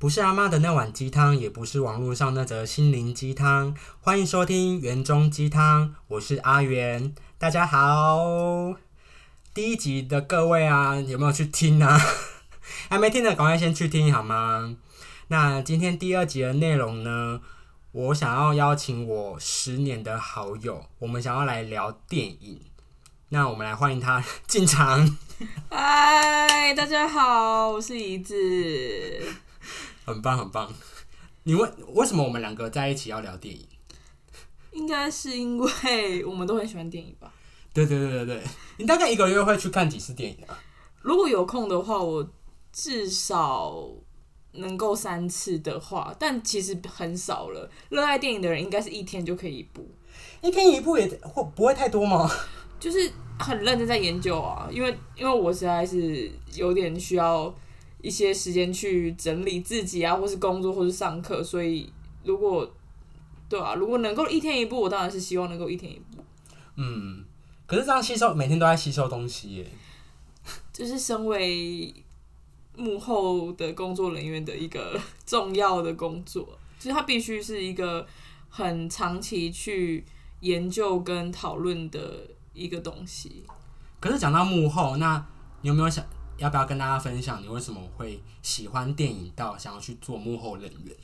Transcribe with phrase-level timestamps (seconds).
[0.00, 3.76] 不是阿妈的那碗鸡汤，也不是网络上那则心灵鸡汤。
[4.00, 8.76] 欢迎收听园中鸡汤，我是阿元，大家好。
[9.52, 12.00] 第一集的各位啊，有没有去听啊？
[12.88, 14.74] 还没听的，赶快先去听好吗？
[15.28, 17.42] 那今天第二集的内容呢，
[17.92, 22.62] 我想要邀请我十年的好友，我们想要来聊电影。
[23.28, 25.18] 那我们来欢迎他 进场。
[25.68, 28.34] 嗨，大家好，我是怡子。
[30.10, 30.72] 很棒，很棒。
[31.44, 33.66] 你为为什么我们两个在一起要聊电影？
[34.72, 37.32] 应该是因为我们都很喜欢电影吧？
[37.72, 38.42] 对对对对对。
[38.76, 40.58] 你大概一个月会去看几次电影啊？
[41.00, 42.28] 如果有空的话，我
[42.72, 43.88] 至少
[44.52, 47.70] 能够三次的话，但其实很少了。
[47.88, 49.88] 热爱电影的人应该是一天就可以一部，
[50.42, 52.30] 一天一部也会不会太多吗？
[52.78, 57.52] 就是很认真在研究啊，因为因为我实在是有点需要
[58.02, 61.92] 一些时间去整理自己啊，或是工作，或是上课，所以
[62.24, 62.70] 如果
[63.48, 66.22] 对啊，如果能够一天一步，我当然是希望能够一天一步。
[66.76, 67.24] 嗯，
[67.66, 69.66] 可是这样吸收，每天都在吸收东西耶。
[70.72, 71.94] 就是身为
[72.76, 78.06] 幕后的工作人员的一个重要的工作，所以它必须是一个
[78.48, 80.04] 很长期去
[80.40, 82.28] 研究跟讨论的。
[82.52, 83.44] 一个东西，
[84.00, 85.24] 可是讲到幕后，那
[85.62, 86.04] 你有没有想
[86.40, 90.96] 要不要跟大家分享你为什么会喜欢电影到想要去做幕后人员？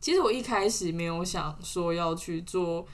[0.00, 2.84] 其实我一开始没有想说要去做，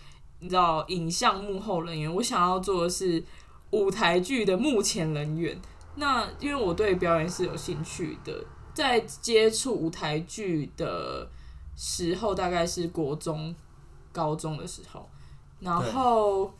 [0.40, 3.24] 你知道影像幕后人员，我想要做的是
[3.70, 5.58] 舞台剧的幕前人员。
[5.94, 11.26] 那因为我对表演是有兴趣的，在接触舞台剧的
[11.74, 13.54] 时候，大概是国中、
[14.12, 15.08] 高中的时候，
[15.60, 16.52] 然后。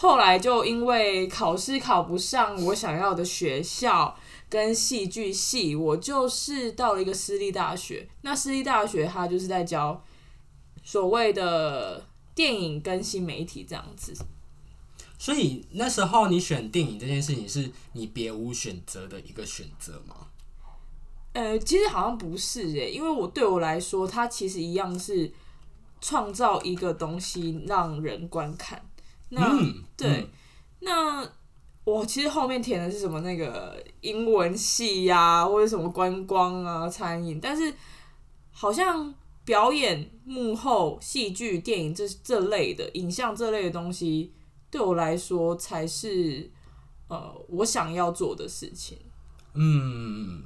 [0.00, 4.16] 后来就因为考试考不上我想要的学校
[4.48, 8.08] 跟戏剧系，我就是到了一个私立大学。
[8.22, 10.02] 那私立大学它就是在教
[10.82, 14.14] 所谓的电影跟新媒体这样子。
[15.18, 20.28] 所以那时候你选电影这件事情是你别无选择的一个选择吗？
[21.32, 25.30] 呃，其实好像不是诶，因为我对我来说，它其实一样是
[26.00, 28.80] 创造一个东西让人观看。
[29.28, 29.58] 那
[29.96, 30.28] 对，
[30.80, 31.28] 那
[31.88, 37.72] 我其实后面填的是什么那个英文系呀，或者什么观光啊、餐饮，但是
[38.52, 44.32] 好像表演、幕后、戏剧、电影这这类的影像这类的东西，
[44.70, 46.50] 对我来说才是
[47.08, 48.98] 呃我想要做的事情。
[49.54, 50.42] 嗯，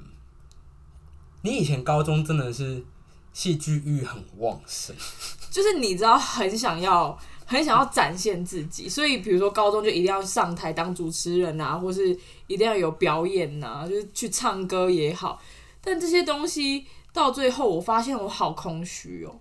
[1.43, 2.85] 你以前高中真的是
[3.33, 4.95] 戏剧欲很旺盛，
[5.51, 7.19] 就是你知道很想要。
[7.53, 15.39] 很想要展现自己，所以比如说高中就一定要上台当主持人啊，或是一定要有表演呐，就是去唱歌也好。
[15.83, 19.37] 但这些东西到最后，我发现我好空虚哦，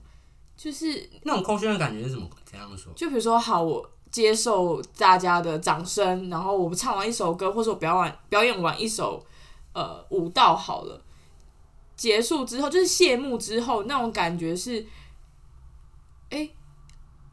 [0.58, 2.30] 就是那种空虚的感觉是怎么？
[2.44, 2.92] 怎样说？
[2.94, 9.26] 就比如说，好，我接受大家的掌声，然后我们唱完一首歌，或者我表演表演完一首
[9.72, 11.02] 呃舞蹈好了，
[11.96, 14.86] 结束之后就是谢幕之后，那种感觉是，
[16.30, 16.50] 哎。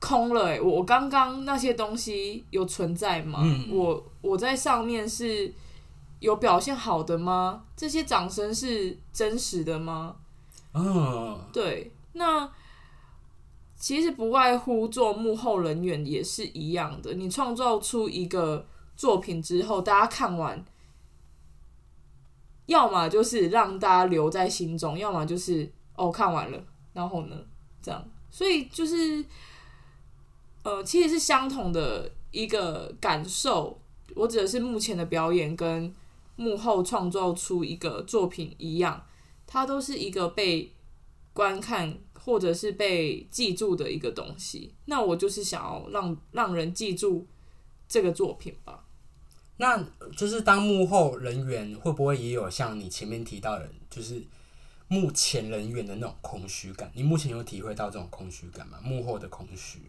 [0.01, 3.41] 空了哎，我刚刚那些东西有存在吗？
[3.69, 5.53] 我我在上面是
[6.21, 7.65] 有表现好的吗？
[7.77, 10.15] 这些掌声是真实的吗？
[10.73, 12.49] 嗯，对，那
[13.75, 17.15] 其实不外乎做幕后人员也是一样的。
[17.15, 20.65] 你创造出一个作品之后，大家看完，
[22.67, 27.37] 要么就是让大家留在心中，要么就是哦看完了，然后呢
[27.83, 29.25] 这样，所以就是。
[30.69, 33.81] 呃，其实是相同的一个感受。
[34.15, 35.95] 我指的是目前的表演跟
[36.37, 39.07] 幕后创造出一个作品一样，
[39.47, 40.71] 它都是一个被
[41.33, 44.75] 观看或者是被记住的一个东西。
[44.85, 47.27] 那我就是想要让让人记住
[47.89, 48.85] 这个作品吧。
[49.57, 49.83] 那
[50.19, 54.23] 就是当幕后人员会不会也有像你前面提到的，就是
[54.87, 56.93] 目前人员的那种空虚感？
[56.95, 58.79] 你目前有体会到这种空虚感吗？
[58.85, 59.81] 幕后的空虚？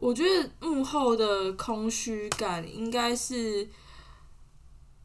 [0.00, 3.68] 我觉得幕后的空虚感应该是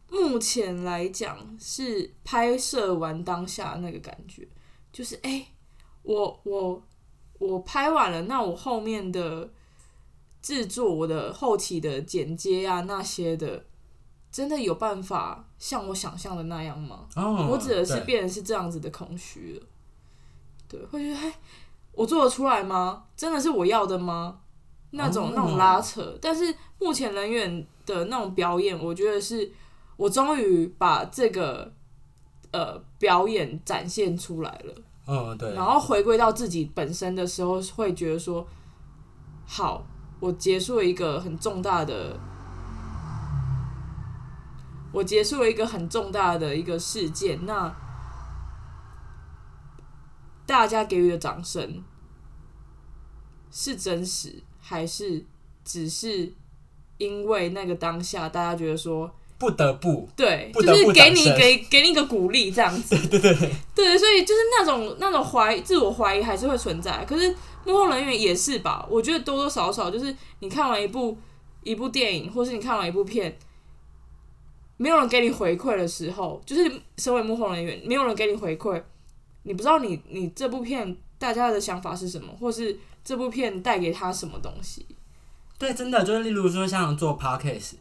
[0.10, 4.48] 目前来讲是拍摄完当下那个感觉，
[4.94, 5.46] 就是哎，
[6.04, 6.82] 我我
[7.40, 9.52] 我拍完了，那我后面的
[10.42, 13.66] 制作、我的后期的剪接啊那些的，
[14.32, 17.10] 真的有办法像我想象的那样吗？
[17.52, 19.68] 我指的是变成是这样子的空虚了，
[20.70, 21.38] 对，会觉得哎，
[21.92, 23.08] 我做得出来吗？
[23.18, 24.44] 真的是我要的吗？
[24.96, 29.52] 那种那种拉扯，但是目前人员的那种表演，我觉得是
[29.98, 31.72] 我终于把这个
[32.52, 34.74] 呃表演展现出来了。
[35.08, 35.54] 嗯，对。
[35.54, 38.48] 然后回归到自己本身的时候，会觉得说，
[39.46, 39.86] 好，
[40.20, 42.18] 我结束了一个很重大的，
[44.92, 47.76] 我结束了一个很重大的一个事件，那
[50.46, 51.84] 大家给予的掌声
[53.52, 55.24] 是真实，还是
[55.64, 56.34] 只是
[56.98, 62.98] 因为那个当下大家觉得说，不得不，对，不得就是给你给给你一个鼓励这样子。
[63.08, 67.06] 对对对，对，所以就是那种那种怀自我怀疑还是会存在。
[67.06, 67.30] 可是
[67.64, 68.88] 幕后人员也是吧？
[68.90, 71.16] 我觉得多多少少就是你看完一部
[71.62, 73.38] 一部电影，或是你看完一部片，
[74.78, 78.82] 没有人给你回馈的时候，就是身为幕后人员，没有人给你回馈，
[79.44, 84.86] 你不知道你你这部片大家的想法是什么，或是这部片带给他什么东西。
[85.58, 87.74] 对，真的就是例如说像做 podcast，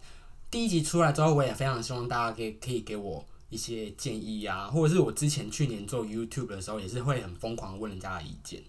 [0.50, 8.62] 第一集出来之后，我也非常希望大家可以可以给我一些建议啊，或者是我之前去年做 YouTube 的时候，也是会很疯狂问人家的意见。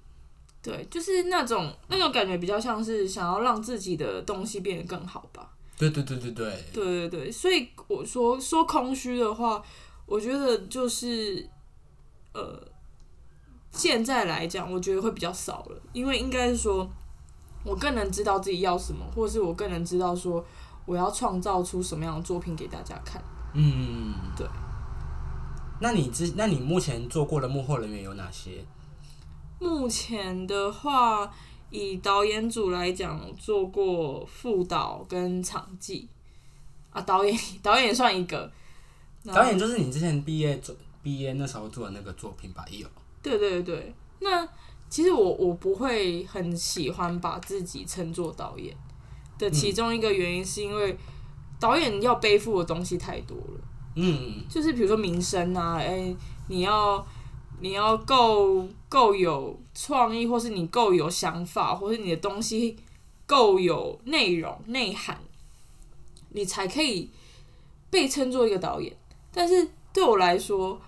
[0.62, 5.52] 对，就是那种那种感觉，比较像是想要让自己的东西变得更好吧。
[5.78, 9.64] 对对对对对，对对对，所以我说说空虚的话，
[10.08, 11.48] 我觉得就是
[12.34, 12.60] 呃，
[13.76, 16.90] 现在来讲，我觉得会比较少了，因为应该是说，
[17.64, 20.44] 我更能知道自己要什么，或者是我更能知道说
[20.86, 23.22] 我要创造出什么样的作品给大家看。
[23.54, 24.48] 嗯，对。
[25.82, 28.66] 那你之那你目前做过的幕后人员有哪些？
[29.60, 31.30] 目前的话，
[31.70, 36.08] 以导演组来讲，做过副导跟场记
[36.92, 38.50] 啊，导演导演算一个，
[39.26, 40.74] 导演就是你之前毕业做
[41.04, 42.66] 毕业那时候做的那个作品吧？
[42.70, 42.88] 也有。
[43.26, 44.48] 对对对，那
[44.88, 48.76] 其实我我不会很喜欢把自己称作导演
[49.40, 50.96] 的其中一个原因，是因为
[51.60, 53.62] 导演要背负的东西太多了。
[53.96, 56.16] 嗯，就是比如说名声啊，哎、
[56.48, 57.06] 你要
[57.62, 62.78] 你要够够有创意，或是你够有想法，或是你的东西
[63.26, 65.20] 够有内容内涵，
[66.30, 67.10] 你才可以
[67.90, 68.96] 被称作一个导演。
[69.34, 70.80] 但是对我来说，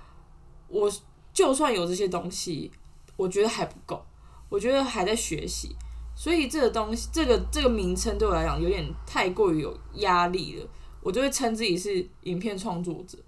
[0.67, 0.91] 我
[1.37, 2.71] 就算有这些东西，
[3.15, 4.03] 我觉得还不够，
[4.49, 5.75] 我觉得还在学习。
[6.15, 10.67] 所以这个东西，这个这个名称对我来讲有点太过于有压力了，
[10.99, 13.19] 我就会称自己是影片创作者。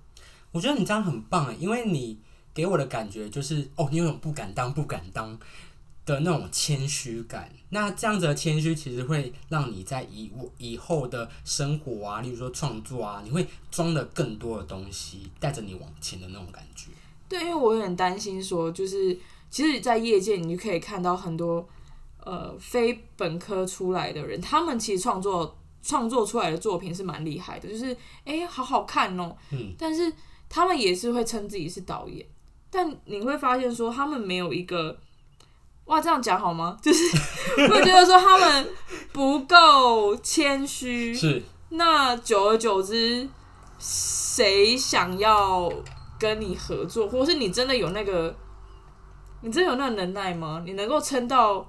[0.51, 2.17] 我觉得你这样很棒哎，因为你
[2.51, 5.39] 给我的感觉就是哦，你有种不敢当不敢当
[6.03, 7.47] 的那种谦虚感。
[7.69, 16.89] 那这样子的谦虚，其实会让你在以以后的生活啊，例如说创作啊，你会装的更多的东西，带着你往前的那种感觉。
[17.29, 19.17] 对，因为我有点担心说，就是
[19.49, 21.65] 其实，在业界你就可以看到很多
[22.25, 27.95] 呃非本科出来的人，他们其实创作创作出来的作品是蛮厉害的，就是
[28.25, 30.11] 诶好好看哦，嗯，但是
[30.49, 32.25] 他们也是会称自己是导演，
[32.71, 34.99] 但你会发现说他们没有一个。
[35.85, 36.77] 哇，这样讲好吗？
[36.83, 37.03] 就是
[37.67, 38.69] 会觉得说他们
[39.11, 43.27] 不够谦虚，是，那久而久之，
[43.79, 45.67] 谁想要
[46.19, 48.35] 跟你合作，或是你真的有那个，
[49.41, 50.61] 你真的有那个能耐吗？
[50.65, 51.65] 你能够撑到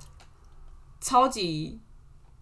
[1.00, 1.80] 超级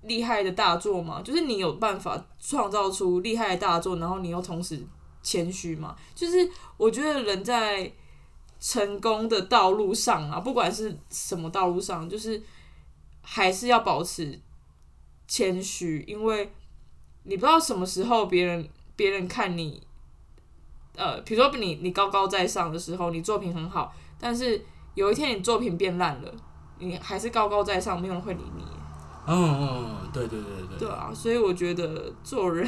[0.02, 1.20] 厉害的大作吗？
[1.22, 4.82] 就是你有办法创造出厉害的大作，然后你又同时
[5.22, 5.94] 谦虚吗？
[6.14, 7.93] 就是我觉得人在
[8.58, 12.42] 成功的道路上啊，不管是什么道路上，就是
[13.21, 14.40] 还是要保持
[15.26, 16.50] 谦虚，因为
[17.25, 19.87] 你不知道什么时候别人别人看你，
[20.99, 24.62] 呃，比如说你你高高在上的时候，你作品很好，但是
[24.95, 26.31] 有一天你作品变烂了，
[26.78, 28.64] 你还是高高在上，没有人会理你。
[29.31, 32.67] 嗯嗯，对对对对对啊，所以我觉得做人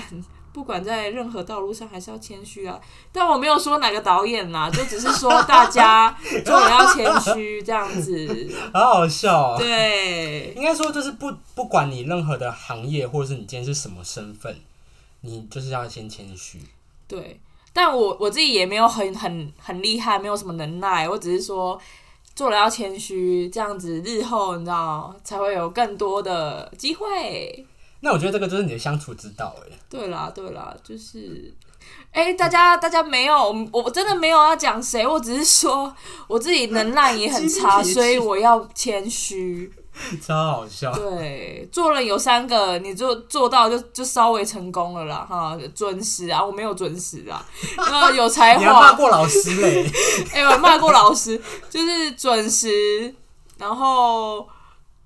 [0.52, 2.78] 不管在任何道路上，还是要谦虚啊。
[3.10, 8.48] 但我没有说哪个导演啦，就只是说大家 做人要谦虚这样子。
[8.74, 9.56] 好好笑哦。
[9.58, 14.54] 对，应该说就是不不管你任何的行业，或者是你今天是什么身份，
[15.22, 16.60] 你就是要先谦虚。
[17.08, 17.40] 对，
[17.72, 21.80] 但我我自己也没有很很很厉害，没有什么能耐，我只是说
[22.34, 27.66] 做人要谦虚，这样子日后你知道才会有更多的机会。
[28.00, 29.78] 那我觉得这个就是你的相处之道哎。
[29.88, 31.54] 对啦，对啦，就是，
[32.12, 33.34] 哎、大家大家没有，
[33.72, 35.94] 我我真的没有要讲谁，我只是说
[36.26, 39.70] 我自己能耐也很差，所以我要谦虚。
[40.22, 40.92] 超好笑。
[40.92, 47.44] 对，做人有三个，你就做到就就稍微成功了啦，哈，准时啊，我没有准时啊，
[47.76, 49.90] 然后有才你还骂华，过老师嘞？
[50.32, 53.14] 哎、我骂过老师，就是准时，
[53.58, 54.48] 然后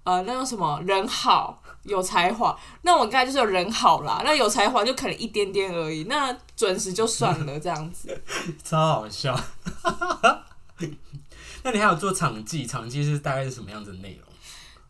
[0.05, 1.61] 呃，那个什么人好。
[1.85, 8.23] 有才华，那我刚才就是有人好啦，那有才华就可能一点点而已，那准时就算了这样子。
[8.64, 9.38] 超好笑。
[11.62, 14.34] 那你还有做场记，场记是大概是什么样子的内容？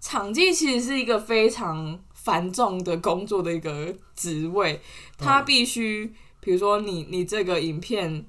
[0.04, 4.78] 场记其实是一个非常繁重的工作的一个职位，
[5.16, 8.26] 他必须，比如说你你这个影片。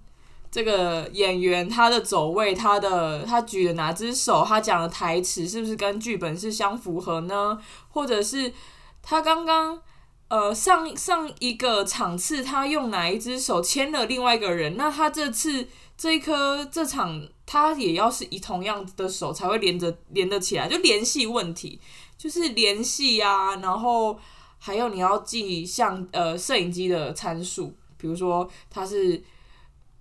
[0.52, 7.60] 这个演员他的走位，他的他举的哪只手，他讲的台词是不是跟剧本是相符合呢？
[7.90, 8.54] 或者是
[9.02, 9.82] 他刚刚
[10.30, 15.68] 呃上上一个场次他用哪一只手牵了另外一个人，那他这次
[15.98, 21.80] 这一颗这场它也要是以同样的手才会连着连得起来，就联系问题，
[22.18, 24.20] 就是联系啊，然后
[24.58, 29.24] 还有你要记像呃摄影机的参数，比如说它是。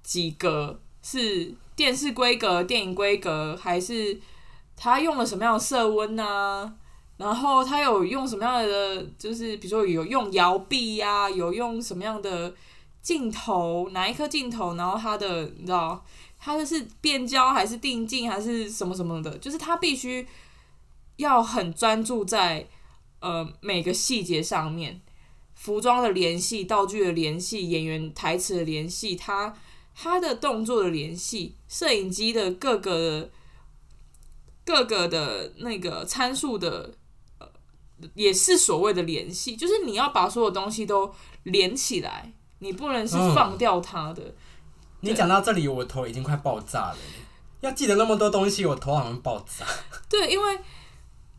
[0.07, 4.21] 几格是电视规格、电影规格，还是
[4.77, 6.75] 它用了什么样的色温呢？
[7.17, 12.55] 然后它有用什么样的，就是比如说有用摇臂呀，有用什么样的
[13.01, 14.75] 镜头，哪一颗镜头？
[14.75, 16.05] 然后它的你知道，
[16.45, 19.39] 他的是变焦还是定镜还是什么什么的？
[19.39, 20.27] 就是他必须
[21.17, 22.69] 要很专注在
[23.21, 25.01] 呃每个细节上面，
[25.55, 29.57] 服装的联系、道具的联系、演员台词的联系，他。
[29.97, 33.31] 他的动作的联系，摄影机的各个
[34.65, 36.93] 各个的那个参数的，
[37.39, 37.49] 呃，
[38.15, 44.35] 也是所谓的联系，就是你要把所有东西都连起来，你不能是放掉它的。
[45.05, 46.97] 你讲到这里，我头已经快爆炸了。
[47.61, 49.65] 要记得那么多东西，我头好像爆炸。
[50.09, 50.59] 对，因为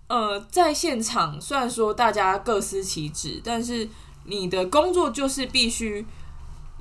[0.07, 3.89] 呃，在现场虽然说大家各司其职，但是
[4.25, 6.05] 你的工作就是必须。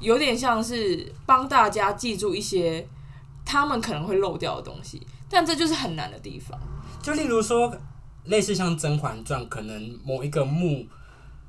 [0.00, 2.86] 有点像是帮大家记住一些
[3.44, 5.00] 他们可能会漏掉的东西，
[5.30, 6.58] 但这就是很难的地方。
[7.00, 7.72] 就例如说，
[8.24, 10.84] 类似像《甄嬛传》，可能某一个幕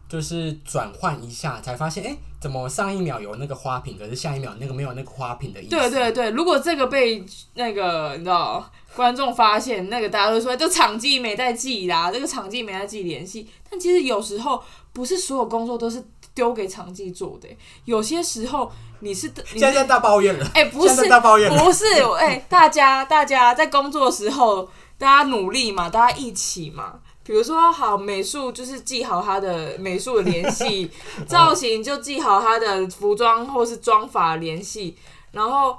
[0.08, 2.16] 就是转换一下，才发现，哎，
[2.46, 5.72] 怎么上一秒有那个花瓶，可是下一秒那个没有那个花瓶的意思？
[5.72, 7.26] 对对对，如果这个被
[7.56, 8.64] 那个你知道
[8.96, 13.50] 观众发现，那个大家都说，这场记没在记啦，这个场记没在记联系。
[13.68, 16.06] 但其实有时候不是所有工作都是。
[16.36, 17.48] 丢给场记做的，
[17.86, 21.86] 有些时候你是现在大抱怨了，哎，不是大抱怨，不是，
[22.20, 27.00] 哎，大家大家在工作的时候，大家努力嘛，大家一起嘛。
[27.26, 30.90] 比如说，好美术就是记好他的美术的联系，
[31.28, 34.96] 造型就记好他的服装或是妆法联系，
[35.32, 35.78] 然后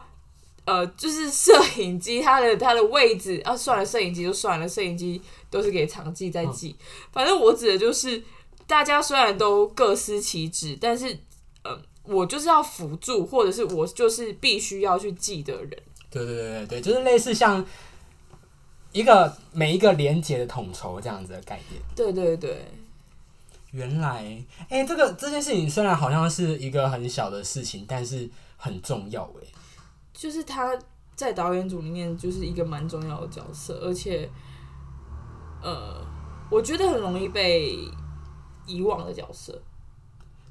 [0.66, 6.74] 呃，就是摄影机它的它的位置啊，算了，摄影机就算了，摄影机都是给场记在记，
[7.12, 8.22] 反正我指的就是。
[8.68, 11.16] 大家虽然都各司其职，但是，
[11.62, 15.70] 呃，我就是要辅助，或者是我就是必须要去记的人。
[16.10, 17.64] 对对对对对，就是类似像
[18.98, 21.82] 一个每一个连接的统筹这样子的概念。
[21.94, 22.66] 对对对。
[23.72, 29.46] 原来，哎，这个这件事情虽然好像是一个很小的事情，但是很重要哎。
[30.12, 30.76] 就是他
[31.14, 34.28] 在导演组里面就是一个蛮重要的角色，而且，
[35.62, 36.04] 呃，
[36.50, 37.76] 我觉得很容易被。
[38.68, 39.56] 遗忘的角色，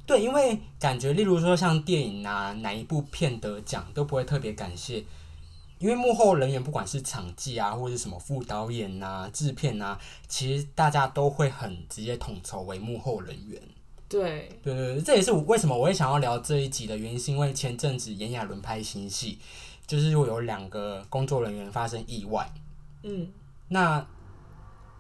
[0.06, 5.04] 对，因为感觉，例如说像电影啊，哪一部片得奖都不会特别感谢，
[5.79, 13.62] 因为幕后人员不管是场记啊，或者是什么副导演呐、制片呐，其实大家都会很直接统筹为幕后人员。
[14.08, 19.39] 对，对对对，这也是为什么我会想要聊这一集的原因，是因为前阵子炎亚纶拍新戏，
[19.86, 22.51] 就是又有两个工作人员发生意外。
[23.03, 23.27] 嗯，
[23.70, 24.05] 那。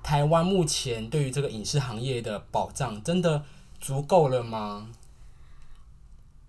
[0.03, 3.43] 台湾目前对于这个影视行业的保障真的
[3.81, 4.87] 足够了吗？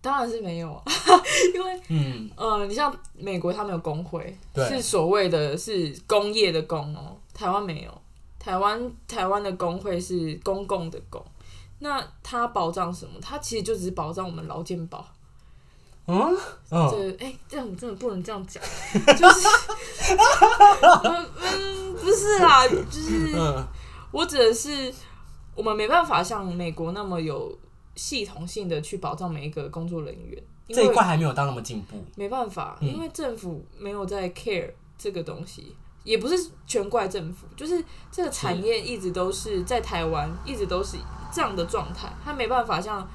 [0.06, 0.82] 当然是没有啊，
[1.52, 2.30] 因为嗯。
[2.36, 7.16] 呃，你像美国，他们有工会，是所谓的是工业的工哦。
[7.34, 8.02] 台湾没有，
[8.38, 11.20] 台湾台湾的工会是公共的工，
[11.80, 13.18] 那它保障什么？
[13.20, 15.04] 它其实就只是保障我们劳健保。
[16.06, 16.36] 嗯，
[16.70, 18.62] 对，哎，这样真的不能这样讲，
[19.18, 19.48] 就是，
[21.02, 23.34] 嗯嗯，不是啦，就是，
[24.12, 24.94] 我指的是，
[25.56, 27.58] 我们没办法像美国那么有
[27.96, 35.74] 系统性的去保障每一个工作人员，这一块还没有到那么进步，没办法，因为政府没有在 care 这个东西，
[36.04, 40.96] 也不是全怪政府，就是这个产业一直都是在台湾，一直都是
[41.32, 43.08] 这样的状态，它没办法像。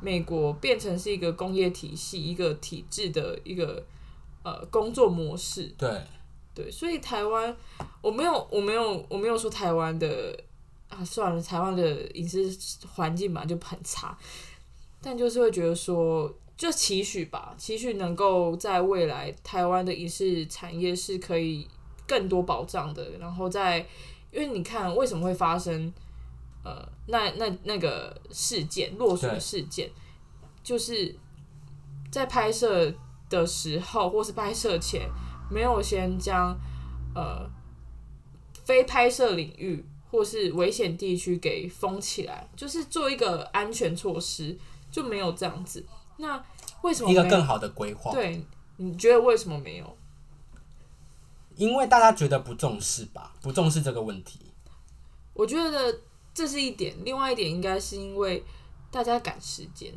[0.00, 3.84] 美国变成是一个工业体系、一个体制的一个
[4.44, 5.74] 呃工作模式。
[5.76, 5.90] 对
[6.54, 7.56] 对，所以台湾
[8.00, 10.38] 我没有我没有我没有说台湾的
[10.88, 12.50] 啊，算了，台湾的影视
[12.86, 14.16] 环境嘛就很差，
[15.00, 21.68] 但就是会觉得说，就期许吧，期许能够在未来台湾的影视产业是可以
[22.06, 23.10] 更多保障的。
[23.18, 23.78] 然后在，
[24.30, 25.92] 因为你看为什么会发生？
[26.64, 29.88] 呃，那那那个事件落水事件，
[30.62, 31.16] 就是
[32.10, 32.92] 在拍摄
[33.30, 35.08] 的时候或是拍摄前，
[35.48, 36.58] 没有先将
[37.14, 37.48] 呃
[38.64, 44.58] 非拍摄领域或是危险地区给封起来，就是做一个安全措施，
[44.90, 45.84] 就没有这样子。
[46.16, 46.42] 那
[46.82, 48.44] 为什么一个更好的规划，对？
[48.76, 49.96] 你觉得为什么没有？
[51.56, 54.40] 因为大家觉得不重视吧，不重视这个问题。
[55.34, 56.00] 我觉得
[56.32, 58.44] 这是一点，另外一点应该是因为
[58.90, 59.92] 大家赶时间，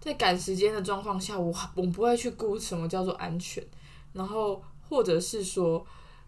[0.00, 3.66] 在赶时间的状况下，我我不会去顾什么叫做安全，
[4.12, 5.84] 然后或者是说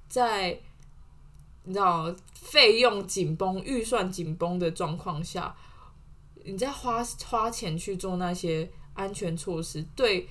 [0.09, 0.59] 在
[1.65, 5.55] 你知道费用紧绷、预算紧绷的状况下，
[6.45, 10.29] 你在花花钱去做那些安全措施，对，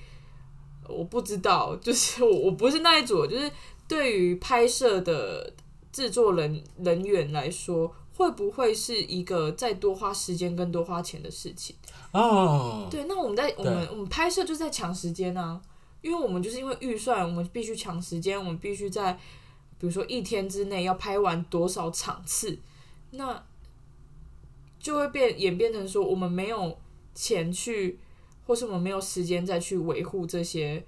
[0.88, 3.50] 我不知道，就是我我不是那一组，就是
[3.88, 5.52] 对于拍摄的
[5.92, 11.74] 制作人人员来说，会不会是一个再多花时间跟多花钱的事情？
[12.12, 15.60] 哦，对，那我们在我们我们拍摄就是在抢时间啊，
[16.00, 19.18] 因为我们就是因为预算，我们必须抢时间，我们必须在
[19.78, 22.58] 比如说一天之内要拍完多少场次，
[23.10, 23.44] 那
[24.78, 26.78] 就会变演变成说我们没有
[27.14, 27.98] 钱去，
[28.46, 30.84] 或是我们没有时间再去维护这些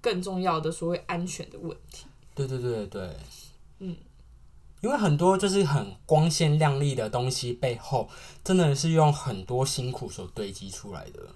[0.00, 2.06] 更重要的所谓安全的问题。
[2.34, 3.16] 对对对对，
[3.80, 3.96] 嗯，
[4.80, 8.08] 因为很多就是很光鲜亮丽的东西背后，
[8.44, 11.28] 真的是用很多辛苦所堆积出来的。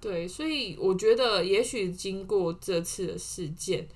[0.00, 3.86] 对，所以我觉得，也许经过这次的事件，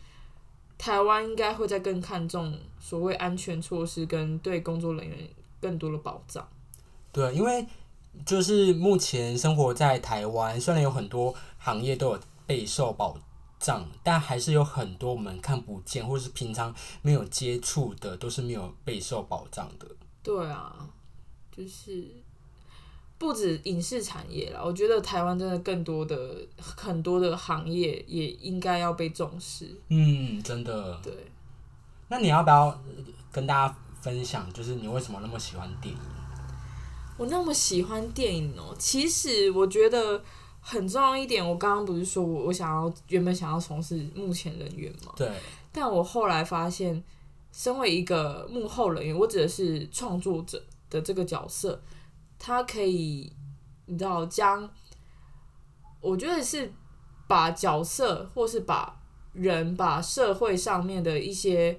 [0.78, 5.28] 台湾应该会在更看重所谓安全措施跟对工作人员
[5.60, 6.46] 更多的保障。
[7.12, 7.66] 对，因为
[8.24, 13.16] 就是目前生活在台湾，虽然有很多行业都有备受保
[13.58, 19.88] 障，但还是有很多我们看不见或是平常没有接触的，都是没有备受保障的。
[20.22, 20.88] 对啊，
[21.50, 22.22] 就是
[23.18, 29.74] 不止影视产业啦，我觉得台湾真的更多的很多的行业也应该要被重视。
[29.88, 31.00] 嗯，真的。
[31.02, 31.12] 对，
[32.08, 32.80] 那你要不要呃
[33.32, 36.00] 跟大家分享，就是你为什么那么喜欢电影？
[37.16, 40.22] 我那么喜欢电影哦、其实我觉得
[40.60, 45.32] 很重要一点，我刚刚不是说我我想要原本想要从事幕前人员嘛，对，
[45.72, 47.02] 但我后来发现，
[47.52, 51.80] 身为一个幕后人员，我指的是创作者的这个角色，
[52.46, 53.32] 他可以，
[53.86, 54.70] 你知道，将
[56.00, 56.72] 我觉得是
[57.26, 61.76] 把角色或是把人、把社会上面的一些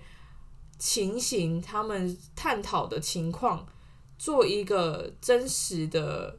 [0.78, 3.66] 情形，他们探讨的情况，
[4.18, 6.38] 做一个真实的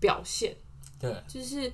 [0.00, 0.56] 表现。
[0.98, 1.72] 对，就是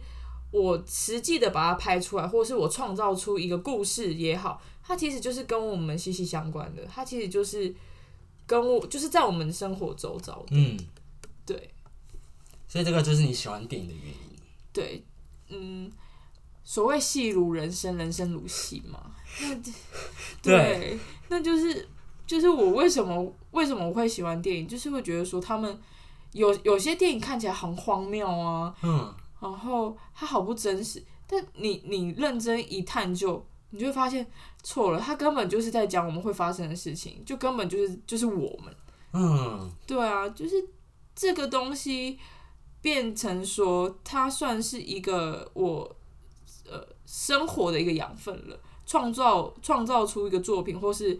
[0.50, 7.74] 我实际的把它拍出来，或是我创造出一个故事也好，它其实就是跟我们息息相关的，它其实就是
[8.46, 10.76] 跟我就是在我们生活周遭的，嗯，
[11.46, 11.70] 对
[12.76, 14.38] 所以这个就是你喜欢电影的原因。
[14.70, 15.02] 对，
[15.48, 15.90] 嗯，
[16.62, 19.56] 所谓戏如人生，人生如戏嘛，那
[20.42, 20.98] 对，
[21.30, 21.88] 那就是
[22.26, 25.80] 就是我为什么为什么我会喜欢电影，就是会觉得说他们
[26.32, 34.26] 有有些电影看起来很荒谬啊，嗯，然后它好不真实，但你你认真一探究，你就会发现
[34.62, 38.76] 错了，它根本就是在讲我们会发生的事情，就根本就是就是我们，
[39.14, 40.68] 嗯，对啊，就是
[41.14, 42.18] 这个东西
[42.80, 45.96] 变成说它算是一个我
[46.68, 51.18] 呃生活的一个养分了，创造创造出一个作品，或是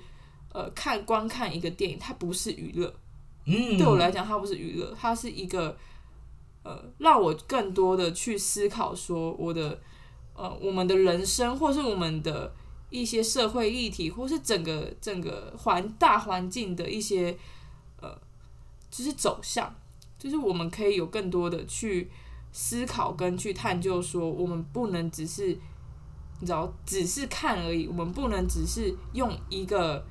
[0.52, 2.94] 呃看观看一个电影，它不是娱乐，
[3.46, 5.76] 嗯，对我来讲，它不是娱乐，它是一个
[6.62, 9.80] 呃，让我更多的去思考说我的
[10.34, 12.52] 呃我们的人生，或是我们的
[12.90, 17.36] 一些社会议题，或是整个整个环大环境的一些
[18.00, 18.16] 呃，
[18.90, 19.74] 就是走向，
[20.26, 22.10] 就是我们可以有更多的去
[22.50, 25.46] 思考跟去探究，说我们不能只是
[26.40, 30.04] 你知道只是看而已，我们不能只是用一个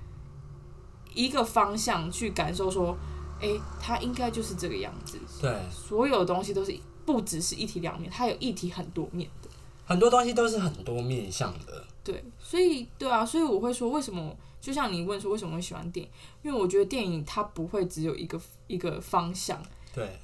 [1.13, 2.97] 一个方向去感受说。
[3.41, 5.19] 诶，它应该就是这个样子。
[5.41, 6.73] 对，所有东西都是
[7.05, 9.49] 不只是一体两面，它有一体很多面的。
[9.85, 11.85] 很多东西都是很多面向的。
[12.01, 14.33] 对，所以对啊，所以我会说，为什么？
[14.61, 16.11] 就像你问说为什么会喜欢电影，
[16.43, 19.61] 因为我觉得电影它不会只有一个一个方向。
[19.95, 20.19] 对，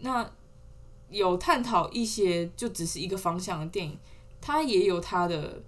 [0.00, 0.26] 那
[1.10, 3.98] 有探讨一些就只是一个方向的电影，
[4.40, 5.62] 它也有它的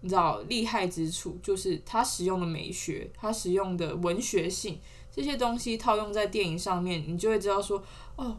[0.00, 4.80] 你知道厉害之处，就是它使用的美学，它使用的文学性。
[5.14, 7.80] 这些东西套用在电影上面，你就会知道说，
[8.16, 8.36] 哦，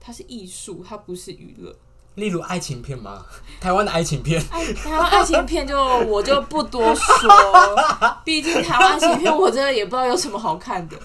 [0.00, 1.76] 它是艺术，它不是娱乐。
[2.14, 3.26] 例如爱情片吗？
[3.60, 7.30] 台湾的爱情片，爱台湾爱情片就我就不多说，
[8.24, 10.96] 毕竟台湾爱情片我真的也不知道有什么好看的。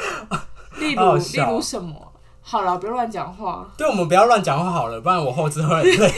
[0.78, 2.06] 例如，例好好笑如什么？
[2.42, 3.64] 好了，不要乱讲话。
[3.76, 6.12] 对，我们不要乱讲话好了，不然我后置会很累。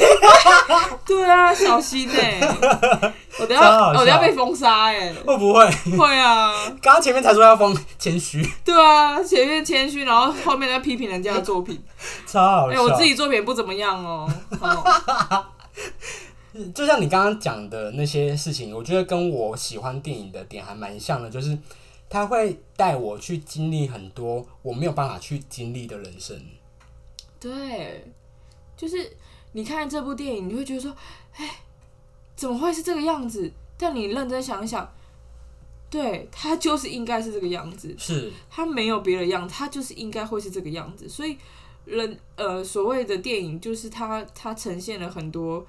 [1.04, 2.40] 对啊，小心哎、
[3.38, 5.68] 我等下我等下被封杀哎、会不会？
[5.98, 11.82] 会啊，刚刚前面才说要封谦虚，对啊，前面谦虚，然后后面在批评人家的作品。
[12.26, 12.82] 超好哎、笑。
[12.82, 14.26] 我自己作品也不怎么样哦。
[14.60, 15.44] 哦
[16.74, 21.58] 就像你刚刚讲的那些事情，我觉得跟我喜欢电影的点还蛮像的，就是
[22.12, 26.38] 它会带我去经历很多我没有办法去经历的人生。
[27.40, 28.04] 对，
[28.76, 29.16] 就是
[29.52, 30.94] 你看这部电影，你会觉得说，
[31.36, 31.62] 哎，
[32.36, 33.50] 怎么会是这个样子？
[33.78, 34.92] 但你认真想一想，
[35.88, 41.08] 对，他就是应该是这个样子，是，他没有别的样，他就是应该会是这个样子。
[41.08, 41.38] 所以
[41.86, 45.66] 人呃，所谓的电影就是他他呈现了很多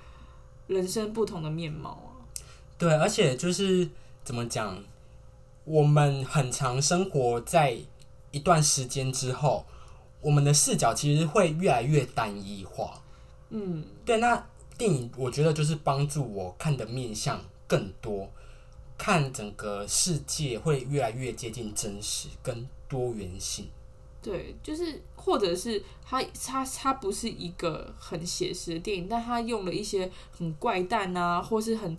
[0.68, 2.12] 人生不同的面貌啊。
[2.78, 3.88] 对，而且就是
[4.26, 4.78] 怎么讲，
[5.66, 7.78] 我们很常生活在
[8.32, 9.66] 一段时间之后，
[10.22, 13.02] 我们的视角其实会越来越单一化。
[13.50, 14.46] 嗯，对，那
[14.78, 18.30] 电影我觉得就是帮助我看的面相更多，
[18.98, 23.70] 看整个世界会越来越接近真实跟多元性。
[24.22, 31.98] 对，就是或者是它它它不是一个很写实的电影，但它用了一些很怪诞啊，或是很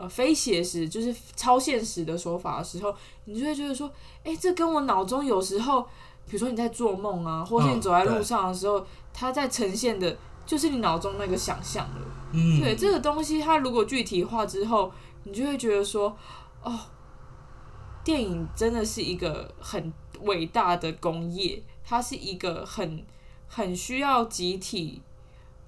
[0.00, 2.94] 呃非写实，就是超现实的手法的时候，
[3.26, 3.92] 你就会觉得说，
[4.24, 5.82] 哎、这跟我脑中有时候，
[6.26, 8.82] 比如说你在做梦啊，或是你嗯走在路上的时候，
[9.12, 12.06] 它在呈现的就是你脑中那个想象了。
[12.32, 14.90] 嗯，对这个东西，它如果具体化之后，
[15.24, 16.16] 你就会觉得说，
[16.62, 16.78] 哦，
[18.02, 23.04] 电影真的是一个很伟大的工业，它是一个很
[23.48, 25.02] 很需要集体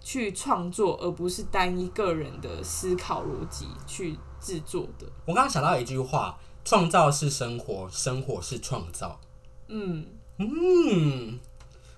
[0.03, 5.07] 去创作，而不是单一个人的思考逻辑去制作的。
[5.25, 9.21] 我刚刚想到一句话：创造是生活，生活是创造。
[9.69, 10.05] 嗯，
[10.39, 11.39] 嗯，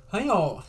[0.09, 0.61] 很有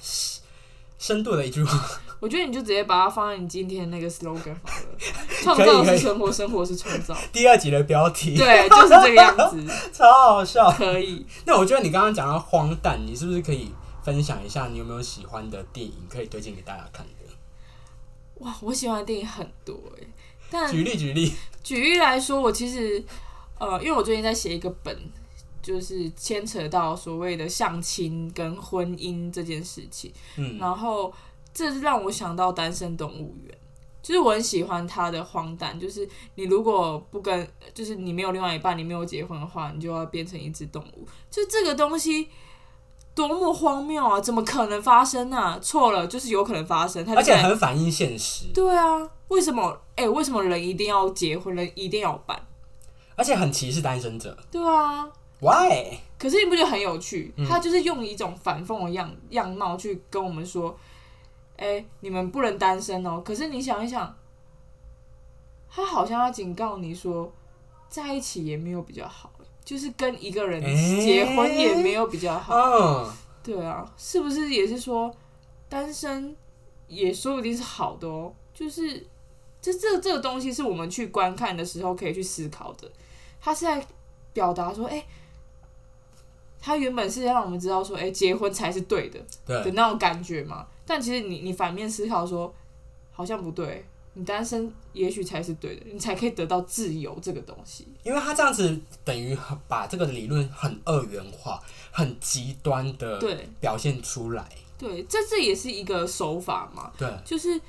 [0.98, 2.00] 深度的一句话。
[2.22, 4.98] 我觉得你就直接把它放在你今天那个 slogan 好了，
[5.44, 7.16] 创造是生活，生活是创造。
[7.34, 10.72] 第二集的标题对，就是这个样子， 超好笑。
[10.72, 11.26] 可以。
[11.46, 13.70] 那我觉得你刚刚讲到荒诞，你是不是可以
[14.02, 17.25] 分享一下你有没有喜欢的电影可以推荐给大家看的？
[18.40, 20.08] 哇，我喜欢的电影很多哎，
[20.50, 21.34] 但举例举例。
[21.64, 23.04] 举例来说，我其实
[23.60, 24.98] 呃，因为我最近在写一个本，
[25.62, 31.14] 就是牵扯到所谓的相亲跟婚姻这件事情，嗯，然后
[31.54, 33.54] 这是让我想到《单身动物园》。
[34.04, 41.08] 就是我很喜欢它的荒诞，就是你如果不跟，就是你没有另外一半，你没有结婚的话，你就要变成一只动物。
[41.32, 42.28] 就这个东西
[43.16, 44.20] 多么荒谬啊！
[44.20, 45.58] 怎么可能发生啊？
[45.62, 47.04] 错了，就是有可能发生。
[47.06, 49.82] 它就而且很反映现实，对啊，为什么？
[49.96, 52.38] 哎、为什么人一定要结婚，人一定要办？
[53.16, 54.38] 而且很歧视单身者。
[54.52, 55.98] 对啊，Why？
[56.20, 57.34] 可是你不觉得很有趣？
[57.38, 60.78] 嗯他就是用一种反讽的样样貌去跟我们说
[61.56, 64.14] ：“哎、你们不能单身哦。”可是你想一想，
[65.70, 67.32] 他好像要警告你说，
[67.88, 69.32] 在一起也没有比较好，
[69.66, 72.56] 就是跟一个人哎结婚也没有比较好。
[72.56, 75.14] 嗯，对啊，是不是也是说
[75.68, 76.34] 单身
[76.88, 78.32] 也说不定是好的哦？
[78.54, 79.06] 就是
[79.60, 82.90] 这这这个东西是我们去观看的时候可以去思考的。
[83.42, 83.86] 他是在
[84.32, 85.06] 表达说，哎、
[86.62, 90.68] 他原本是让我们知道说，哎、结婚才是对的的，那种感觉嘛。
[90.86, 92.54] 但其实你你反面思考说，
[93.12, 97.86] 好像不对，你单身也许才是对的，你才可以得到自由这个东西。
[98.04, 104.50] 因为他这样子等于很把这个理论很二元化、很极端的对表现出来。
[104.78, 106.92] 对，这这也是一个手法嘛。
[106.98, 107.60] 对，就是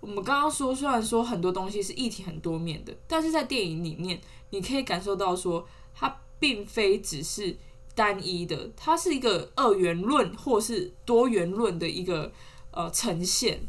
[0.00, 7.56] 我们刚刚说，虽然说很多东西是一体很多面的，但是在电影里面，你可以感受到说，它并非只是
[7.94, 12.32] 单一的，它是一个二元论或是多元论的一个
[12.72, 13.60] 呃呈现。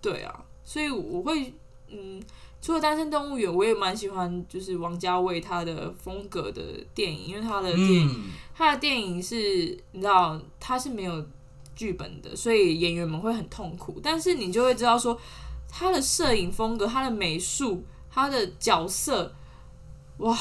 [0.00, 1.50] 对啊，所以我会
[1.88, 2.22] 嗯，
[2.60, 6.62] 除了《单身动物园》，我也蛮喜欢就是王家卫他的风格的
[6.94, 9.34] 电影，因为他的电影嗯，他的电影是，
[9.92, 11.26] 你知道他是没有
[11.74, 13.98] 剧本的，所以演员们会很痛苦。
[14.02, 15.18] 但是你就会知道说，
[15.70, 19.34] 他的摄影风格、他的美术、他的角色，
[20.18, 20.38] 哇，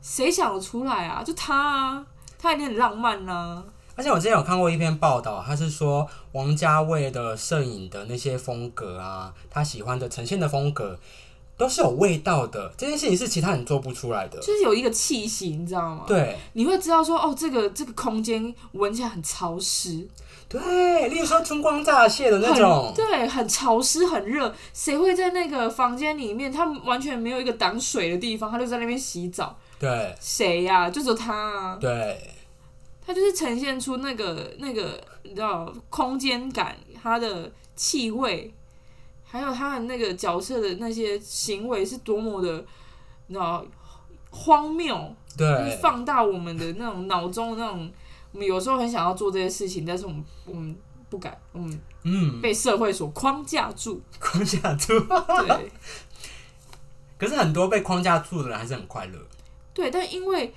[0.00, 1.24] 谁想得出来啊？
[1.24, 2.06] 就他啊，
[2.38, 10.98] 他一定很浪漫呐、而且我之前有看过一篇报道，他是说王家卫的摄影的那些风格啊，他喜欢的呈现的风格
[11.56, 12.72] 都是有味道的。
[12.76, 14.38] 这件事情是其他人做不出来的。
[14.38, 16.04] 就是有一个气息，你知道吗？
[16.06, 20.08] 对你会知道说，哦，这个这个空间闻起来很潮湿，
[20.48, 24.52] 对，例如说春光乍泄的那种，对，很潮湿，很热。
[24.72, 29.56] 谁会在那个房间里面，他完全没有一个挡水的地方，他就在那边洗澡？
[29.78, 31.76] 对谁呀、就只有他啊。
[31.80, 32.18] 对，
[33.04, 38.52] 它就是呈现出那个那个你知道空间感，它的气味，
[39.24, 42.64] 还有它的那个角色的那些行为是多么的，
[43.26, 43.64] 你知道
[44.30, 44.94] 荒谬，
[45.36, 47.92] 就是对，放大我们的那种脑中的那种，
[48.32, 50.76] 我们有时候很想要做这些事情，但是我们我们
[51.10, 54.00] 不敢，我们嗯，被社会所框架住。
[54.20, 54.98] 框架住。
[55.00, 55.70] 对
[57.18, 59.18] 可是很多被框架住的人还是很快乐。
[59.72, 60.52] 对，但因为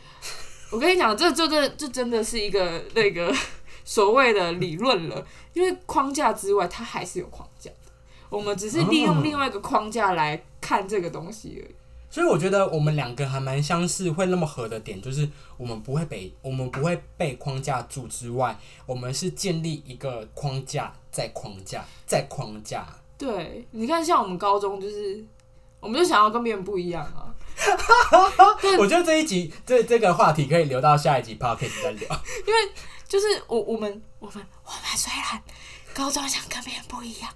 [0.71, 3.33] 我跟你讲，这就这这真的是一个那个
[3.85, 7.91] 所谓的理论了，因为框架之外，它还是有框架的。
[8.29, 11.75] 我们只是利哦用另外一个框架来看这个东西而已。
[12.09, 22.85] 所以我觉得我们两个还蛮相似，会那么合的点，就是我们不会被我们不会被框架住之外，我们是建立一个框架，在框架，在框架。
[23.17, 25.23] 对，你看，像我们高中就是，
[25.79, 27.35] 我们就想要跟别人不一样啊。
[28.79, 32.21] 我觉得这一集这这个话题可以留到下一集 p o c a s t 再聊。
[32.47, 32.71] 因为
[33.07, 35.41] 就是我我们我们我们虽然
[35.93, 37.29] 高中想跟别人不一样，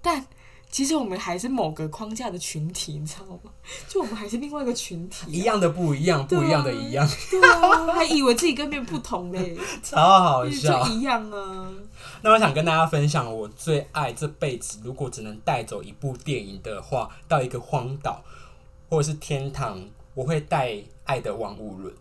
[0.00, 0.24] 但
[0.70, 3.50] 其实我们还是某个框架的群体，你知道吗？
[3.88, 5.42] 就我们还是另外一个群体、一。
[5.44, 10.92] 样的不一样，不一样的一样，对啊，还以为自己跟别人不同嘞， 超好笑就。
[10.94, 11.70] 一样啊。
[12.22, 18.22] 那我想跟大家分享，我最爱这辈子如果只能带走一部电影的话，到一个荒岛
[18.88, 19.82] 或者是天堂，
[20.14, 20.68] 我会带
[21.04, 21.92] 《爱的万物论》。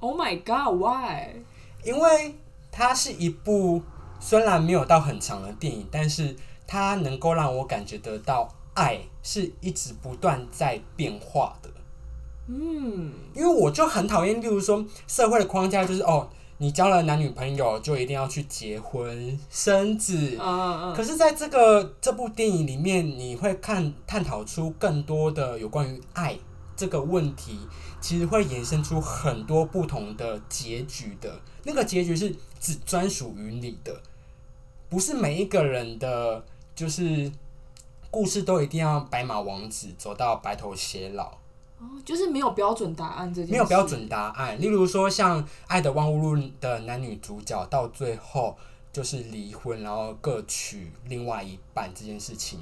[0.00, 1.42] Oh my god, why？
[1.82, 2.34] 因为
[2.70, 3.82] 它是一部
[4.18, 11.70] 虽然没有到很长的电影，但是它能够让我感觉得到爱是一直不断在变化的。
[12.46, 20.36] 嗯，因为我就很讨厌，例如说社会的框架就是哦，你交了男女朋友就一定要去结婚生子。
[20.38, 26.38] 嗯嗯嗯，可是，在这个这部电影里面，你会看探讨出更多的有关于爱
[26.76, 27.58] 这个问题，
[28.00, 31.40] 其实会衍生出很多不同的结局的。
[31.64, 34.00] 那个结局是只专属于你的，
[34.88, 37.30] 不是每一个人的，就是
[38.10, 41.38] 故事都一定要白马王子走到白头偕老。
[42.04, 44.60] 就是没有标准答案这件事，没有标准答案。
[44.60, 48.56] 例如说，像《爱的万物论》的男女主角到最后
[48.92, 52.60] 就是离婚，然后各娶另外一半这件事情，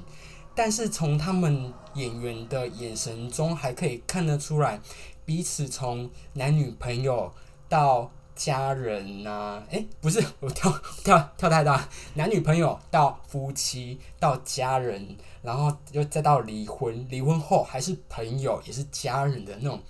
[0.55, 4.79] 但是从他们演员的眼神中，还可以看得出来，
[5.25, 7.31] 彼此从男女朋友
[7.69, 10.71] 到家人呐、诶，不是我跳
[11.03, 19.81] 跳跳太大，男女朋友到夫妻到家人，然后又再到离婚，离婚后还是朋友，也是家人的那种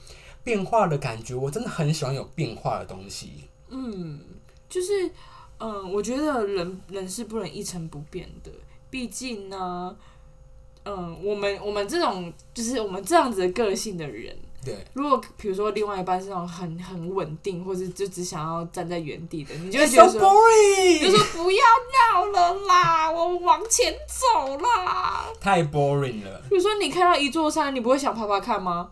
[0.44, 3.46] 变化的感觉，我真的很喜欢有变化的东西。
[3.70, 4.20] 嗯，
[4.70, 5.10] 就是
[5.60, 8.52] 嗯，我觉得人人是不能一成不变的，
[8.90, 9.96] 毕竟呢，
[10.84, 20.32] 嗯，我们我们这种就是我们这样子的个性的人，对，如果比如说另外一半是那种很很稳定，或者就只想要站在原地的，你就会觉得 so 说。
[20.94, 21.64] 你就说不要
[22.14, 25.26] 闹了啦，我往前走啦。
[25.40, 26.42] 太 boring 了。
[26.50, 28.92] 比如说你看到一座山，你不会想爬爬看吗？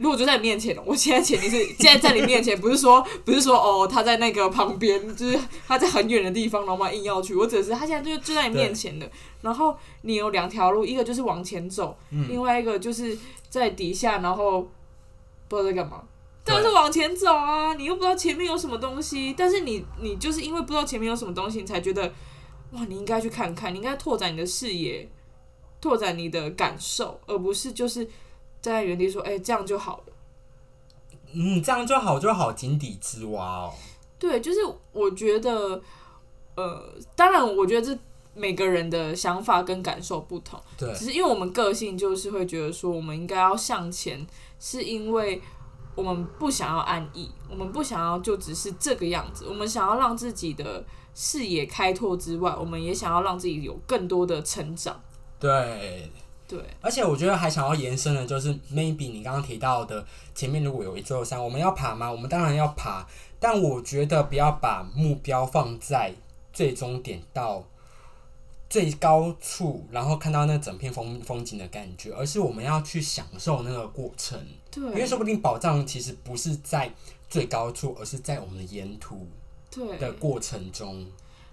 [0.00, 9.08] 如果就在你面前了，我现在前提是 现在在你面前，不是说不是说哦他在那个旁边，就是他在很远的地方，然后我硬要去，我只是他现在就就在你面前的，
[9.42, 13.16] 然后你有两条路，一个就是往前走，嗯另外一个就是
[13.50, 14.62] 在底下，然后
[15.48, 16.02] 不知道在干嘛。
[16.42, 17.74] 对当然是往前走啊！
[17.74, 22.10] 你又不知道前面有什么东西，但是你你就是因为不知道前面有什么东西，你才觉得
[22.72, 25.06] 哇，你应该去看看，你应该拓展你的视野，
[25.82, 28.08] 拓展你的感受，而不是就是
[28.62, 30.04] 站在原地说，哎、这样就好了。
[31.32, 33.72] 嗯，这样就好就好，井底之蛙哦。
[34.18, 34.58] 对，就是
[34.92, 35.80] 我觉得，
[36.56, 38.00] 呃，当然，我觉得这
[38.34, 44.26] 每个人的想法跟感受不同，对只是因为我们个性就是会觉得说，我们应该要向前，
[44.58, 45.40] 是因为
[45.94, 55.00] 我们不想要安逸，我们不想要就只是这个样子，我们想要让自己的视野开拓之外，我们也想要让自己有更多的成长。
[55.38, 56.10] 对，
[56.50, 62.10] 对，而且我觉得还想要延伸的，就是 maybe 你刚刚提到的，前面如果有一座山，我们要爬吗？
[62.10, 63.06] 我们当然要爬，
[63.38, 66.12] 但我觉得不要把目标放在
[66.52, 67.64] 最终点到
[68.68, 74.36] 最高处，然后看到那整片风风景的感觉，而是我们要去享受那个过程，
[74.74, 76.92] 因为，说不定宝藏其实不是在
[77.28, 79.28] 最高处，而是在我们的沿途
[80.00, 80.12] 的。
[80.14, 81.06] 过程中。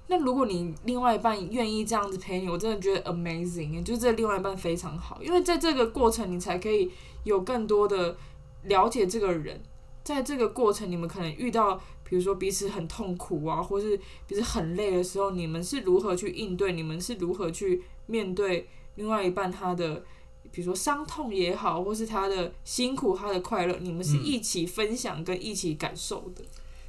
[0.07, 6.89] 那如果你另外一半愿意这样子陪你，我真的觉得 amazing，就是这另外一半非常好，因为在这个过程你才可以
[7.23, 8.17] 有更多的
[8.63, 9.61] 了解这个人，
[10.03, 20.03] 在这个过程你们可能遇到，比如说彼此很痛苦啊，或是彼此很累的时候，你们是如何去应对，你们是如何去面对另外一半他的。
[20.49, 26.41] 比如说伤痛也好，或是他的辛苦、他的快乐，你们是嗯一起分享跟一起感受的。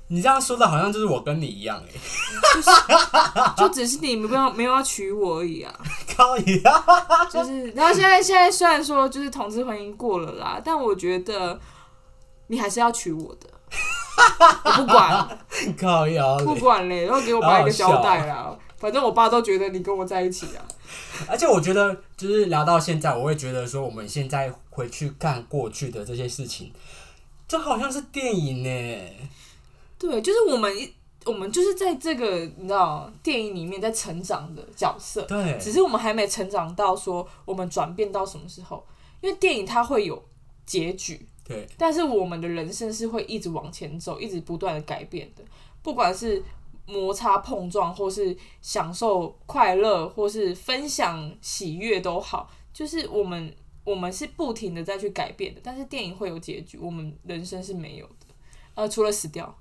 [0.09, 1.93] 你这样说的好像就是我跟你一样哎、
[2.55, 2.71] 就是
[3.57, 5.73] 就只是你没有没有要娶我而已啊。
[6.17, 11.61] 可以啊，就是，然后现在现在虽然说就是同志婚姻过了啦，但我觉得
[12.49, 13.49] 你还是要娶我的。
[14.65, 15.39] 我不管，
[15.79, 18.57] 可以啊，不管嘞，然后给我爸一个交代啦。
[18.79, 20.65] 反正我爸都觉得你跟我在一起啊。
[21.29, 26.73] 而且我觉得，就是聊到现在，我会觉得说，我们现在回去看过去的这些事情，
[27.47, 29.11] 就好像是电影呢。
[29.99, 30.93] 对，就是我们一
[31.25, 38.83] 我们就是在这个你知道电影里面在成长的角色，对，只是我们还没成长到说我们转变到什么时候，
[39.21, 40.23] 因为电影它会有
[40.65, 45.43] 结局，对，但是我们的人生是会一直往前走，一直不断的改变的，
[45.83, 46.43] 不管是
[46.87, 58.27] 摩擦碰撞，或是享受快乐，或是分享喜悦都好，就是我们我们是不停的再去改变的，但是电影会有结局，我们人生是没有的，
[58.79, 59.59] 呃，除了死掉。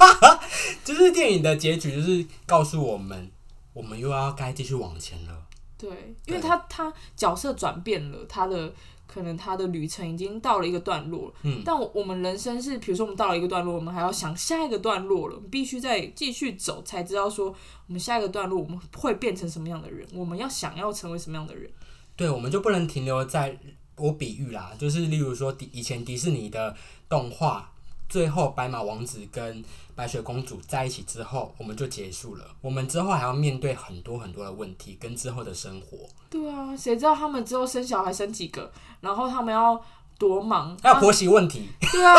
[0.82, 3.30] 就是电影的结局，就是告诉我们，
[3.74, 5.46] 我们又要该继续往前了。
[5.76, 5.90] 对，
[6.24, 8.72] 因为他他角色转变了，他的
[9.06, 11.34] 可能他的旅程已经到了一个段落了。
[11.42, 17.48] 嗯，但我我们人生是，比如说我们到了一个段落，我们还要想下一个段落了，我们必须再继续走，才知道说
[17.88, 21.70] 我们下一个段落我们会变成什么样的人，我们要想要成为什么样的人。
[22.16, 23.58] 对，我们就不能停留在
[23.96, 26.74] 我比喻啦，就是例如说迪以前迪士尼的
[27.06, 27.72] 动画，
[28.10, 32.44] 最后白马王子跟白雪公主在一起之后，我们就结束了。
[32.60, 38.70] 我们之后还要面对很多很多的问题跟之后的生活，对啊，谁知道他们之后生小孩生几个，
[39.00, 39.80] 然后他们要
[40.18, 40.76] 多忙？
[40.82, 41.68] 还有啊婆媳问题。
[41.92, 42.14] 对啊，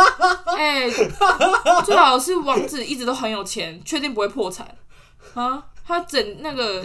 [0.56, 0.90] 哎、
[1.84, 4.66] 最好是王子一直都很有钱，确定不会破产
[5.34, 5.62] 啊？
[5.86, 6.82] 他整那个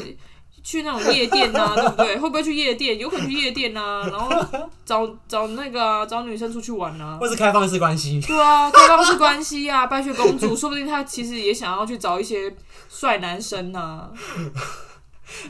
[0.63, 2.17] 去那种夜店啊， 对不对？
[2.17, 2.98] 会不会去夜店？
[2.98, 4.30] 有可能去夜店啊， 然后
[4.86, 7.17] 找找那个啊，找女生出去玩啊。
[7.19, 12.56] 或是开放式关系，对啊，开放式关系啊， 白雪公主，说不定她其实也想要去找一些
[12.89, 14.12] 帅男生啊。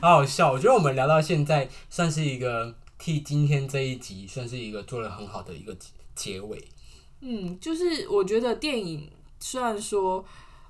[0.02, 0.52] 好好笑。
[0.52, 6.62] 我觉得我们聊到现在，算是一个替今天这一集算是一个做了很好的一个结结尾。
[7.22, 10.24] 嗯，就是我觉得电影虽然说，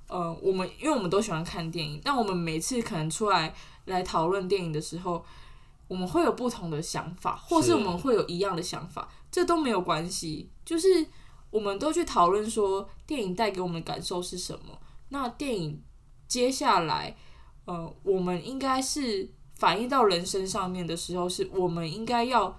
[0.07, 3.53] 呃，我们因为我们都喜欢看电影，但我们每次可能出来
[3.89, 5.23] 来讨论电影的时候，
[5.87, 10.49] 我们会有不同的想法，或是是我们会有一样的想法，这都没有关系。
[10.63, 11.05] 就是
[11.49, 14.79] 我们都去讨论说电影带给我们的感受是什么。
[15.09, 15.81] 那电影
[16.27, 17.17] 接下来，
[17.65, 22.57] 呃，我们应该是反映到人生上面的时候，是我们应该要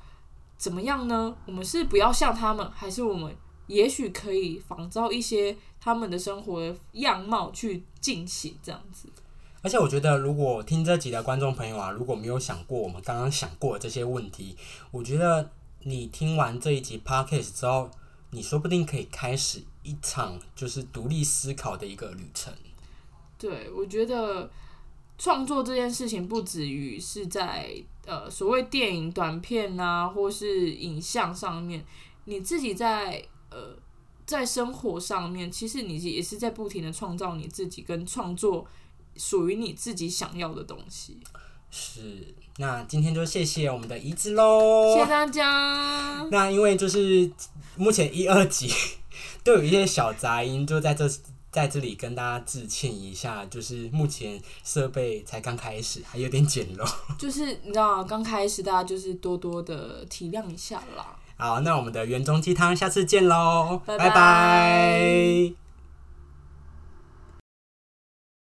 [0.58, 1.36] 怎么样呢？
[1.46, 3.34] 我们是不要像他们，还是我们
[3.68, 9.08] 也许可以仿照一些他们的生活的样貌去进行这样子？
[9.62, 14.56] 而且我觉得，如果听这集的观众朋友啊，如果没有想过我们刚刚想过的这些问题，
[14.90, 15.50] 我觉得
[15.82, 17.90] 你听完这一集 podcast 之后，
[18.30, 22.52] 你说不定可以开始一场就是独立思考的一个旅程。
[23.36, 24.50] 对，我觉得
[25.18, 27.70] 创作这件事情不止于是在
[28.06, 31.84] 呃所谓电影短片啊，或是影像上面，
[32.24, 33.76] 你自己在呃
[34.24, 38.66] 在生活上面，其实你也是在不停的创造你自己跟创作
[39.20, 41.20] 属于你自己想要的东西。
[41.70, 44.94] 是，那今天就谢谢我们的怡子喽。
[44.94, 46.26] 谢谢大家。
[46.30, 47.30] 那因为就是
[47.76, 48.72] 目前一二集
[49.44, 51.08] 都有一些小杂音，就在这
[51.52, 56.90] 在这里跟大家致歉一下，就是目前设备才刚开始，还有点简陋。
[57.18, 61.16] 就是你知道，刚开始大家就是多多的体谅一下啦。
[61.36, 65.69] 好，那我们的园中鸡汤下次见喽，拜拜拜拜